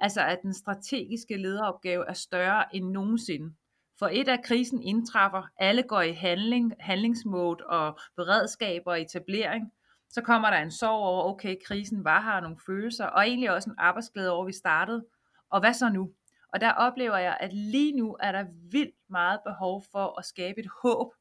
[0.00, 3.54] altså at den strategiske lederopgave er større end nogensinde.
[3.98, 9.72] For et af krisen indtræffer, alle går i handling, handlingsmode og beredskab og etablering.
[10.10, 13.50] Så kommer der en sorg over, okay, krisen var her, og nogle følelser, og egentlig
[13.50, 15.06] også en arbejdsglæde over, vi startede.
[15.50, 16.12] Og hvad så nu?
[16.54, 20.60] Og der oplever jeg, at lige nu er der vildt meget behov for at skabe
[20.60, 21.12] et håb.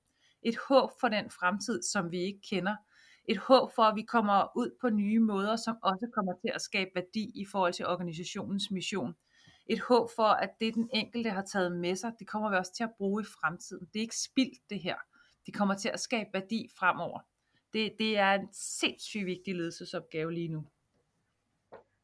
[0.44, 2.76] Et håb for den fremtid, som vi ikke kender.
[3.26, 6.62] Et håb for, at vi kommer ud på nye måder, som også kommer til at
[6.62, 9.14] skabe værdi i forhold til organisationens mission.
[9.68, 12.74] Et håb for, at det den enkelte har taget med sig, det kommer vi også
[12.74, 13.88] til at bruge i fremtiden.
[13.94, 14.96] Det er ikke spildt det her.
[15.46, 17.20] Det kommer til at skabe værdi fremover.
[17.74, 20.66] Det, det er en sindssygt vigtig ledelsesopgave lige nu.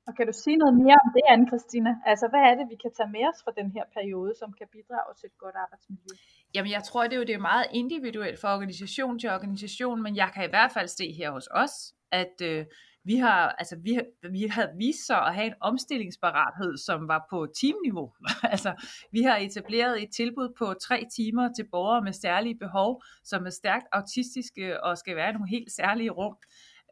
[0.10, 1.91] Og kan du sige noget mere om det, anne Christina?
[2.12, 4.67] Altså, hvad er det, vi kan tage med os fra den her periode, som kan
[4.76, 6.13] bidrage til et godt arbejdsmiljø?
[6.56, 10.15] Jamen, jeg tror, det er jo det er meget individuelt fra organisation til organisation, men
[10.15, 11.76] jeg kan i hvert fald se her hos os,
[12.12, 12.65] at øh,
[13.10, 14.00] vi har, altså, vi,
[14.32, 18.08] vi har vist sig at have en omstillingsparathed, som var på teamniveau.
[18.54, 18.72] altså,
[19.12, 23.50] vi har etableret et tilbud på tre timer til borgere med særlige behov, som er
[23.50, 26.36] stærkt autistiske og skal være i nogle helt særlige rum.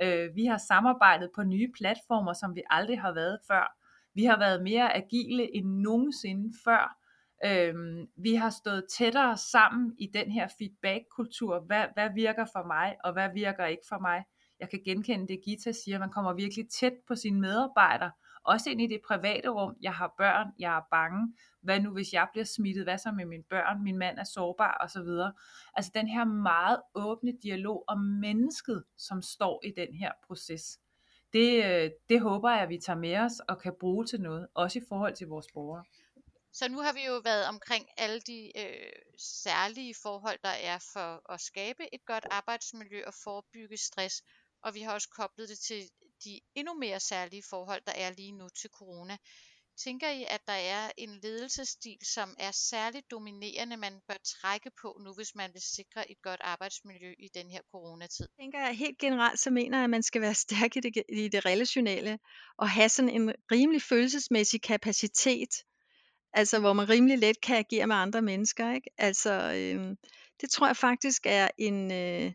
[0.01, 3.77] Øh, vi har samarbejdet på nye platformer, som vi aldrig har været før.
[4.15, 6.97] Vi har været mere agile end nogensinde før.
[7.45, 11.59] Øhm, vi har stået tættere sammen i den her feedback-kultur.
[11.59, 14.23] Hvad, hvad virker for mig, og hvad virker ikke for mig?
[14.59, 15.99] Jeg kan genkende det, Gita siger.
[15.99, 18.11] Man kommer virkelig tæt på sine medarbejdere.
[18.47, 19.75] Også ind i det private rum.
[19.81, 21.33] Jeg har børn, jeg er bange.
[21.61, 22.83] Hvad nu, hvis jeg bliver smittet?
[22.83, 23.83] Hvad så med mine børn?
[23.83, 25.09] Min mand er sårbar osv.
[25.73, 30.79] Altså den her meget åbne dialog om mennesket, som står i den her proces.
[31.33, 34.47] Det, øh, det håber jeg, at vi tager med os og kan bruge til noget,
[34.53, 35.83] også i forhold til vores borgere.
[36.53, 41.33] Så nu har vi jo været omkring alle de øh, særlige forhold, der er for
[41.33, 44.23] at skabe et godt arbejdsmiljø og forebygge stress.
[44.63, 45.81] Og vi har også koblet det til
[46.23, 49.17] de endnu mere særlige forhold, der er lige nu til corona.
[49.77, 55.01] Tænker I, at der er en ledelsesstil, som er særligt dominerende, man bør trække på
[55.03, 58.27] nu, hvis man vil sikre et godt arbejdsmiljø i den her coronatid?
[58.37, 61.03] Jeg tænker jeg helt generelt, så mener jeg, at man skal være stærk i det,
[61.09, 62.19] i det relationelle,
[62.57, 65.53] og have sådan en rimelig følelsesmæssig kapacitet,
[66.33, 68.73] altså hvor man rimelig let kan agere med andre mennesker.
[68.73, 68.89] Ikke?
[68.97, 69.95] Altså, øh,
[70.41, 72.33] det tror jeg faktisk er en, øh,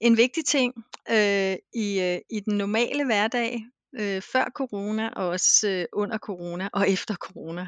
[0.00, 0.74] en vigtig ting
[1.10, 3.64] øh, i, øh, i den normale hverdag,
[4.00, 7.66] øh, før corona og også øh, under corona og efter corona.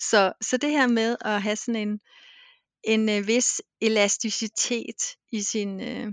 [0.00, 2.00] Så, så det her med at have sådan en,
[2.84, 6.12] en øh, vis elasticitet i sin, øh,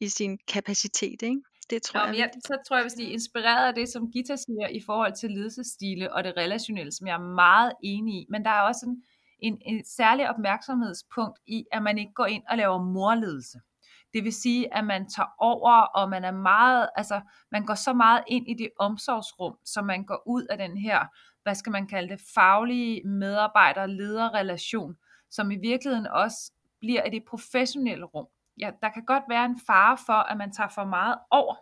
[0.00, 1.40] i sin kapacitet, ikke?
[1.70, 4.10] Det tror Nå, jeg, jeg, så tror jeg, hvis de er inspireret af det, som
[4.12, 8.26] Gita siger i forhold til ledelsesstile og det relationelle, som jeg er meget enig i.
[8.30, 9.02] Men der er også en,
[9.38, 13.58] en, en særlig opmærksomhedspunkt i, at man ikke går ind og laver morledelse.
[14.14, 17.92] Det vil sige, at man tager over, og man er meget, altså man går så
[17.92, 21.04] meget ind i det omsorgsrum, så man går ud af den her,
[21.42, 24.96] hvad skal man kalde det, faglige medarbejder-lederrelation,
[25.30, 28.26] som i virkeligheden også bliver i det professionelle rum.
[28.60, 31.54] Ja, der kan godt være en fare for, at man tager for meget over.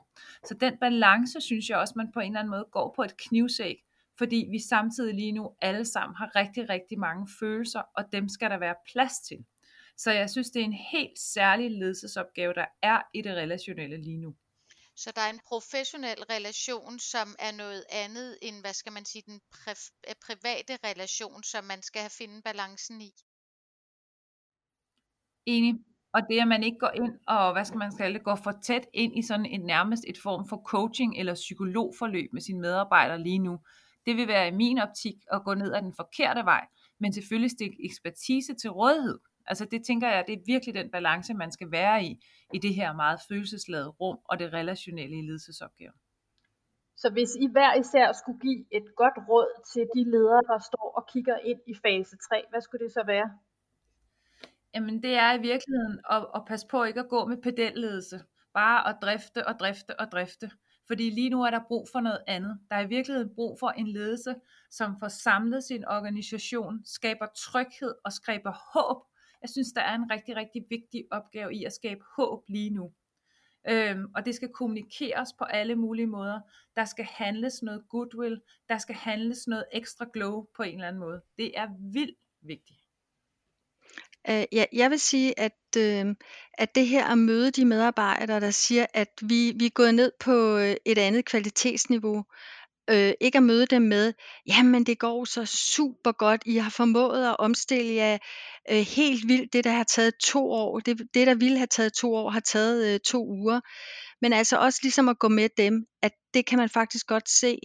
[0.44, 3.16] Så den balance, synes jeg også, man på en eller anden måde går på et
[3.16, 3.76] knivsæg,
[4.18, 8.50] fordi vi samtidig lige nu alle sammen har rigtig, rigtig mange følelser, og dem skal
[8.50, 9.44] der være plads til.
[9.96, 14.18] Så jeg synes, det er en helt særlig ledelsesopgave, der er i det relationelle lige
[14.18, 14.34] nu.
[14.96, 19.22] Så der er en professionel relation, som er noget andet end, hvad skal man sige,
[19.26, 23.12] den pri- private relation, som man skal have finde balancen i.
[25.46, 25.74] Enig.
[26.14, 28.54] Og det, at man ikke går ind og, hvad skal man kalde det, går for
[28.62, 33.22] tæt ind i sådan en nærmest et form for coaching eller psykologforløb med sine medarbejdere
[33.22, 33.58] lige nu,
[34.06, 36.66] det vil være i min optik at gå ned ad den forkerte vej,
[37.00, 39.18] men selvfølgelig stikke ekspertise til rådighed.
[39.46, 42.74] Altså det tænker jeg, det er virkelig den balance, man skal være i, i det
[42.74, 45.94] her meget følelsesladede rum og det relationelle i ledelsesopgaven.
[46.96, 50.92] Så hvis I hver især skulle give et godt råd til de ledere, der står
[50.96, 53.30] og kigger ind i fase 3, hvad skulle det så være?
[54.74, 58.20] Jamen det er i virkeligheden at, at passe på ikke at gå med pedelledelse.
[58.54, 60.50] Bare at drifte og drifte og drifte.
[60.86, 62.60] Fordi lige nu er der brug for noget andet.
[62.70, 64.34] Der er i virkeligheden brug for en ledelse,
[64.70, 69.02] som får samlet sin organisation, skaber tryghed og skaber håb
[69.42, 72.92] jeg synes, der er en rigtig, rigtig vigtig opgave i at skabe håb lige nu.
[73.68, 76.40] Øhm, og det skal kommunikeres på alle mulige måder.
[76.76, 81.00] Der skal handles noget goodwill, der skal handles noget ekstra glow på en eller anden
[81.00, 81.20] måde.
[81.38, 82.78] Det er vildt vigtigt.
[84.28, 86.14] Uh, ja, jeg vil sige, at, uh,
[86.54, 90.12] at det her at møde de medarbejdere, der siger, at vi, vi er gået ned
[90.20, 92.24] på øh, et andet kvalitetsniveau,
[92.90, 94.12] øh, ikke at møde dem med,
[94.46, 98.18] jamen det går så super godt, I har formået at omstille jer
[98.70, 101.92] øh, helt vildt, det der har taget to år, det, det der ville have taget
[101.92, 103.60] to år, har taget øh, to uger.
[104.22, 107.58] Men altså også ligesom at gå med dem, at det kan man faktisk godt se,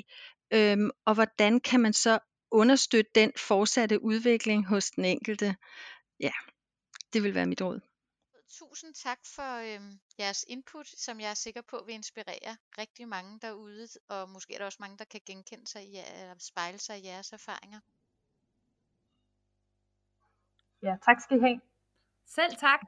[0.54, 2.20] øh, og hvordan kan man så
[2.52, 5.56] understøtte den fortsatte udvikling hos den enkelte.
[6.20, 6.32] Ja,
[7.14, 7.87] det vil være mit råd.
[8.50, 13.40] Tusind tak for øhm, jeres input, som jeg er sikker på vil inspirere rigtig mange
[13.40, 17.00] derude, og måske er der også mange, der kan genkende sig i, eller spejle sig
[17.00, 17.80] i jeres erfaringer.
[20.84, 21.62] Ja, tak skal I have.
[22.26, 22.80] Selv tak.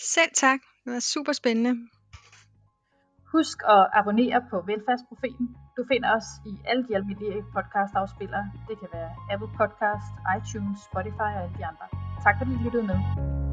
[0.00, 0.60] Selv tak.
[0.84, 1.90] Det var super spændende.
[3.32, 5.56] Husk at abonnere på Velfærdsprofeten.
[5.76, 8.44] Du finder os i alle de almindelige podcast-afspillere.
[8.68, 11.86] Det kan være Apple Podcast, iTunes, Spotify og alle de andre.
[12.24, 13.45] Tak fordi I lyttede med.